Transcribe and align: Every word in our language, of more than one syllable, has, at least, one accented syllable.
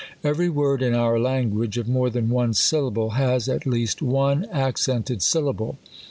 Every 0.23 0.49
word 0.49 0.81
in 0.81 0.95
our 0.95 1.19
language, 1.19 1.77
of 1.77 1.87
more 1.87 2.09
than 2.09 2.31
one 2.31 2.55
syllable, 2.55 3.11
has, 3.11 3.47
at 3.47 3.67
least, 3.67 4.01
one 4.01 4.45
accented 4.51 5.21
syllable. 5.21 5.77